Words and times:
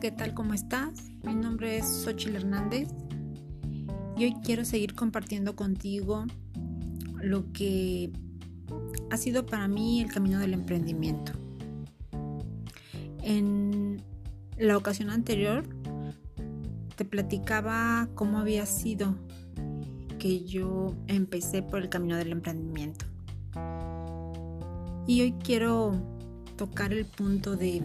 ¿qué 0.00 0.12
tal? 0.12 0.32
¿Cómo 0.32 0.54
estás? 0.54 1.10
Mi 1.24 1.34
nombre 1.34 1.78
es 1.78 1.84
Xochil 2.04 2.36
Hernández 2.36 2.88
y 4.16 4.24
hoy 4.24 4.36
quiero 4.44 4.64
seguir 4.64 4.94
compartiendo 4.94 5.56
contigo 5.56 6.24
lo 7.20 7.52
que 7.52 8.12
ha 9.10 9.16
sido 9.16 9.44
para 9.44 9.66
mí 9.66 10.00
el 10.00 10.12
camino 10.12 10.38
del 10.38 10.54
emprendimiento. 10.54 11.32
En 13.22 14.00
la 14.56 14.76
ocasión 14.76 15.10
anterior 15.10 15.64
te 16.94 17.04
platicaba 17.04 18.08
cómo 18.14 18.38
había 18.38 18.66
sido 18.66 19.16
que 20.20 20.44
yo 20.44 20.94
empecé 21.08 21.60
por 21.62 21.80
el 21.80 21.88
camino 21.88 22.16
del 22.16 22.30
emprendimiento. 22.30 23.04
Y 25.08 25.22
hoy 25.22 25.34
quiero 25.42 26.00
tocar 26.56 26.92
el 26.92 27.04
punto 27.04 27.56
de 27.56 27.82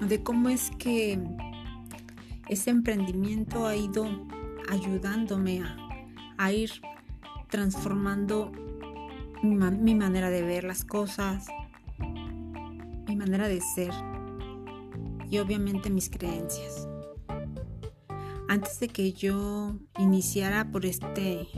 de 0.00 0.22
cómo 0.22 0.48
es 0.48 0.70
que 0.78 1.18
ese 2.48 2.70
emprendimiento 2.70 3.66
ha 3.66 3.76
ido 3.76 4.06
ayudándome 4.70 5.62
a, 6.38 6.52
ir 6.52 6.70
transformando 7.50 8.52
mi, 9.42 9.94
manera 9.94 10.30
de 10.30 10.42
ver 10.42 10.64
las 10.64 10.84
cosas, 10.84 11.46
mi 11.98 13.16
manera 13.16 13.48
de 13.48 13.60
ser 13.60 13.92
y 15.30 15.38
obviamente 15.38 15.90
mis 15.90 16.10
creencias. 16.10 16.88
Antes 18.48 18.80
de 18.80 18.88
que 18.88 19.12
yo 19.12 19.74
iniciara 19.98 20.70
por 20.70 20.86
este 20.86 21.48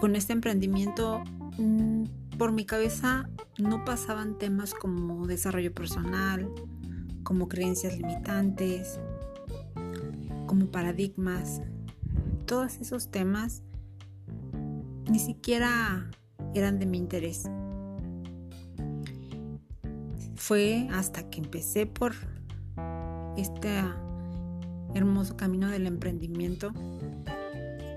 con 0.00 0.16
este 0.16 0.32
emprendimiento 0.32 1.22
mm, 1.58 2.04
por 2.38 2.52
mi 2.52 2.64
cabeza 2.64 3.28
no 3.58 3.84
pasaban 3.84 4.38
temas 4.38 4.74
como 4.74 5.26
desarrollo 5.26 5.72
personal, 5.72 6.50
como 7.24 7.48
creencias 7.48 7.96
limitantes, 7.96 9.00
como 10.46 10.66
paradigmas. 10.66 11.62
Todos 12.46 12.76
esos 12.80 13.10
temas 13.10 13.62
ni 15.10 15.18
siquiera 15.18 16.10
eran 16.54 16.78
de 16.78 16.86
mi 16.86 16.98
interés. 16.98 17.50
Fue 20.36 20.88
hasta 20.92 21.28
que 21.30 21.40
empecé 21.40 21.86
por 21.86 22.14
este 23.36 23.70
hermoso 24.94 25.36
camino 25.36 25.68
del 25.68 25.86
emprendimiento 25.86 26.72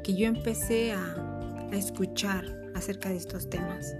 que 0.04 0.16
yo 0.16 0.28
empecé 0.28 0.94
a, 0.94 1.24
escuchar 1.74 2.46
acerca 2.76 3.10
de 3.10 3.18
estos 3.18 3.50
temas. 3.50 3.94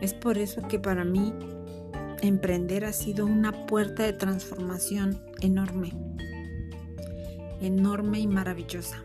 Es 0.00 0.14
por 0.14 0.38
eso 0.38 0.62
que 0.68 0.78
para 0.78 1.04
mí 1.04 1.34
emprender 2.22 2.84
ha 2.84 2.92
sido 2.92 3.26
una 3.26 3.66
puerta 3.66 4.04
de 4.04 4.12
transformación 4.12 5.18
enorme, 5.40 5.92
enorme 7.60 8.20
y 8.20 8.28
maravillosa, 8.28 9.02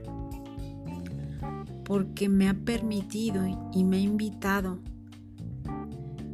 porque 1.84 2.30
me 2.30 2.48
ha 2.48 2.54
permitido 2.54 3.44
y 3.74 3.84
me 3.84 3.98
ha 3.98 4.02
invitado 4.02 4.80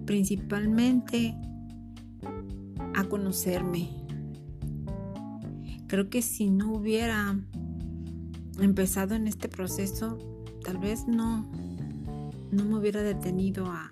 principalmente 0.06 1.34
a 2.94 3.03
conocerme. 3.06 3.90
Creo 5.88 6.09
que 6.09 6.22
si 6.22 6.50
no 6.50 6.73
hubiera 6.73 7.40
empezado 8.59 9.16
en 9.16 9.28
este 9.28 9.47
proceso, 9.47 10.18
tal 10.64 10.80
vez 10.80 11.08
no, 11.08 11.50
no 12.52 12.66
me 12.66 12.75
hubiera 12.75 13.02
detenido 13.02 13.68
a, 13.68 13.90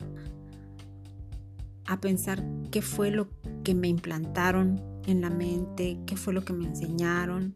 a 1.91 1.99
pensar 1.99 2.41
qué 2.71 2.81
fue 2.81 3.11
lo 3.11 3.27
que 3.65 3.75
me 3.75 3.89
implantaron 3.89 4.81
en 5.07 5.19
la 5.19 5.29
mente, 5.29 5.99
qué 6.07 6.15
fue 6.15 6.33
lo 6.33 6.45
que 6.45 6.53
me 6.53 6.65
enseñaron. 6.65 7.53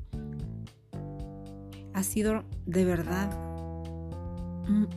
Ha 1.94 2.04
sido 2.04 2.44
de 2.66 2.84
verdad 2.84 3.32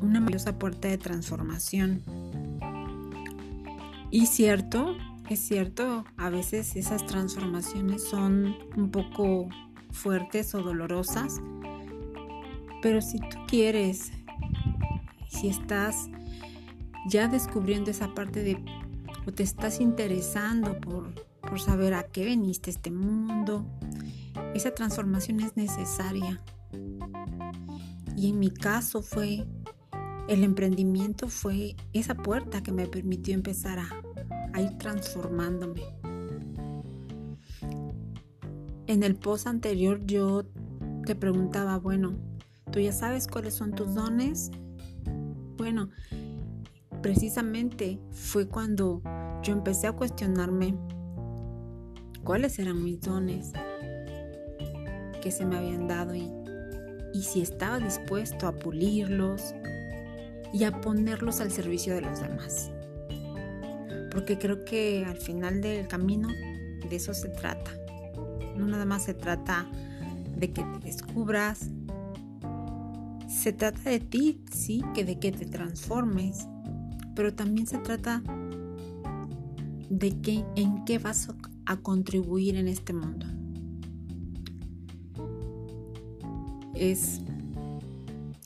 una 0.02 0.18
maravillosa 0.18 0.58
puerta 0.58 0.88
de 0.88 0.98
transformación. 0.98 2.02
Y 4.10 4.26
cierto, 4.26 4.96
es 5.28 5.38
cierto, 5.38 6.04
a 6.16 6.30
veces 6.30 6.74
esas 6.74 7.06
transformaciones 7.06 8.02
son 8.02 8.56
un 8.76 8.90
poco 8.90 9.48
fuertes 9.92 10.52
o 10.56 10.62
dolorosas, 10.62 11.40
pero 12.82 13.00
si 13.00 13.20
tú 13.20 13.38
quieres, 13.46 14.10
si 15.28 15.46
estás 15.46 16.08
ya 17.06 17.28
descubriendo 17.28 17.92
esa 17.92 18.14
parte 18.14 18.42
de 18.42 18.60
te 19.32 19.42
estás 19.42 19.80
interesando 19.80 20.78
por, 20.80 21.12
por 21.40 21.60
saber 21.60 21.94
a 21.94 22.04
qué 22.04 22.24
veniste 22.24 22.70
este 22.70 22.90
mundo, 22.90 23.66
esa 24.54 24.74
transformación 24.74 25.40
es 25.40 25.56
necesaria. 25.56 26.42
Y 28.16 28.30
en 28.30 28.38
mi 28.38 28.50
caso 28.50 29.02
fue, 29.02 29.46
el 30.28 30.44
emprendimiento 30.44 31.28
fue 31.28 31.76
esa 31.92 32.14
puerta 32.14 32.62
que 32.62 32.72
me 32.72 32.86
permitió 32.86 33.34
empezar 33.34 33.78
a, 33.78 33.88
a 34.52 34.60
ir 34.60 34.76
transformándome. 34.78 35.82
En 38.86 39.02
el 39.02 39.16
post 39.16 39.46
anterior 39.46 40.04
yo 40.04 40.44
te 41.04 41.14
preguntaba, 41.14 41.78
bueno, 41.78 42.14
¿tú 42.72 42.80
ya 42.80 42.92
sabes 42.92 43.26
cuáles 43.26 43.54
son 43.54 43.72
tus 43.72 43.94
dones? 43.94 44.50
Bueno, 45.56 45.90
precisamente 47.08 47.98
fue 48.10 48.46
cuando 48.46 49.00
yo 49.42 49.54
empecé 49.54 49.86
a 49.86 49.92
cuestionarme 49.92 50.74
cuáles 52.22 52.58
eran 52.58 52.84
mis 52.84 53.00
dones 53.00 53.52
que 55.22 55.30
se 55.30 55.46
me 55.46 55.56
habían 55.56 55.88
dado 55.88 56.14
y, 56.14 56.30
y 57.14 57.22
si 57.22 57.40
estaba 57.40 57.78
dispuesto 57.78 58.46
a 58.46 58.52
pulirlos 58.52 59.54
y 60.52 60.64
a 60.64 60.82
ponerlos 60.82 61.40
al 61.40 61.50
servicio 61.50 61.94
de 61.94 62.02
los 62.02 62.20
demás. 62.20 62.70
Porque 64.10 64.36
creo 64.36 64.66
que 64.66 65.06
al 65.06 65.16
final 65.16 65.62
del 65.62 65.88
camino 65.88 66.28
de 66.28 66.94
eso 66.94 67.14
se 67.14 67.30
trata. 67.30 67.70
No 68.54 68.66
nada 68.66 68.84
más 68.84 69.04
se 69.04 69.14
trata 69.14 69.66
de 70.36 70.52
que 70.52 70.62
te 70.62 70.78
descubras. 70.84 71.70
Se 73.30 73.54
trata 73.54 73.88
de 73.88 74.00
ti, 74.00 74.44
sí, 74.52 74.84
que 74.92 75.06
de 75.06 75.18
que 75.18 75.32
te 75.32 75.46
transformes, 75.46 76.46
pero 77.18 77.34
también 77.34 77.66
se 77.66 77.78
trata 77.78 78.22
de 79.90 80.20
qué, 80.20 80.44
en 80.54 80.84
qué 80.84 81.00
vas 81.00 81.28
a 81.66 81.76
contribuir 81.78 82.54
en 82.54 82.68
este 82.68 82.92
mundo. 82.92 83.26
Es 86.74 87.20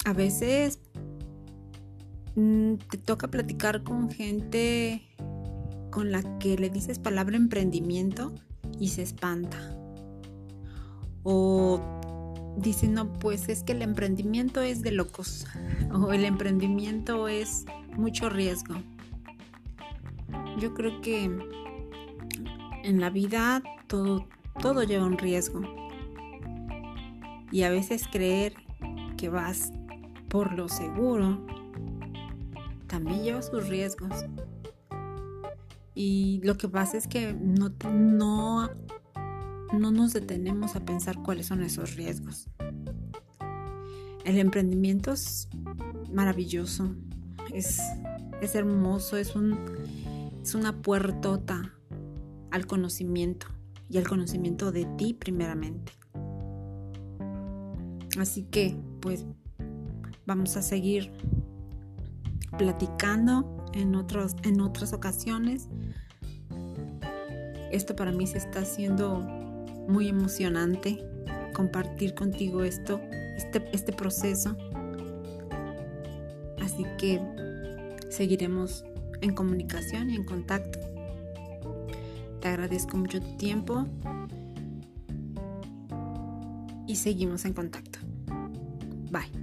a 0.07 0.15
veces 0.15 0.79
mm, 2.35 2.77
te 2.91 2.97
toca 2.97 3.29
platicar 3.29 3.83
con 3.83 4.11
gente 4.11 5.03
con 5.91 6.11
la 6.11 6.39
que 6.39 6.57
le 6.57 6.71
dices 6.71 6.99
palabra 6.99 7.37
emprendimiento 7.37 8.33
y 8.81 8.89
se 8.89 9.03
espanta. 9.03 9.59
O 11.25 11.79
dicen, 12.57 12.95
no, 12.95 13.13
pues 13.13 13.51
es 13.51 13.65
que 13.65 13.73
el 13.73 13.83
emprendimiento 13.83 14.63
es 14.63 14.81
de 14.81 14.93
locos. 14.93 15.45
O 15.93 16.11
el 16.15 16.25
emprendimiento 16.25 17.29
es 17.29 17.67
mucho 17.97 18.29
riesgo. 18.29 18.75
Yo 20.59 20.75
creo 20.75 21.01
que 21.01 21.25
en 22.85 23.01
la 23.01 23.11
vida 23.11 23.63
todo, 23.87 24.29
todo 24.61 24.83
lleva 24.83 25.05
un 25.05 25.19
riesgo. 25.19 25.61
Y 27.51 27.63
a 27.65 27.71
veces 27.71 28.07
creer 28.11 28.55
que 29.17 29.29
vas 29.29 29.73
por 30.29 30.53
lo 30.55 30.69
seguro 30.69 31.47
también 32.87 33.23
lleva 33.23 33.43
sus 33.43 33.69
riesgos. 33.69 34.27
Y 35.95 36.41
lo 36.43 36.57
que 36.57 36.69
pasa 36.69 36.97
es 36.97 37.07
que 37.07 37.35
no, 37.35 37.73
no, 37.91 38.71
no 39.73 39.91
nos 39.91 40.13
detenemos 40.13 40.77
a 40.77 40.85
pensar 40.85 41.23
cuáles 41.23 41.47
son 41.47 41.63
esos 41.63 41.97
riesgos. 41.97 42.49
El 44.25 44.39
emprendimiento 44.39 45.13
es 45.13 45.49
maravilloso, 46.13 46.95
es, 47.53 47.81
es 48.41 48.55
hermoso, 48.55 49.17
es, 49.17 49.35
un, 49.35 49.59
es 50.43 50.55
una 50.55 50.83
puertota 50.83 51.75
al 52.51 52.67
conocimiento 52.67 53.47
y 53.89 53.99
al 53.99 54.09
conocimiento 54.09 54.73
de 54.73 54.85
ti 54.97 55.15
primeramente. 55.15 55.93
Así 58.19 58.45
que, 58.45 58.77
pues, 59.01 59.25
vamos 60.27 60.57
a 60.57 60.63
seguir 60.63 61.13
platicando 62.59 63.67
en, 63.73 63.95
otros, 63.95 64.37
en 64.45 64.61
otras 64.61 64.93
ocasiones. 64.93 65.69
Esto 67.71 67.97
para 67.97 68.13
mí 68.13 68.27
se 68.27 68.39
está 68.39 68.61
haciendo 68.61 69.21
muy 69.89 70.09
emocionante 70.09 71.03
compartir 71.55 72.15
contigo 72.15 72.63
esto, 72.63 73.01
este, 73.37 73.65
este 73.73 73.93
proceso. 73.93 74.57
Así 76.63 76.85
que 76.97 77.21
seguiremos 78.09 78.85
en 79.21 79.35
comunicación 79.35 80.11
y 80.11 80.17
en 80.17 80.25
contacto. 80.25 80.79
Te 82.41 82.49
agradezco 82.49 82.97
mucho 82.97 83.21
tu 83.21 83.37
tiempo 83.37 83.87
y 86.87 86.97
seguimos 86.97 87.45
en 87.45 87.53
contacto. 87.53 87.99
Bye. 89.11 89.42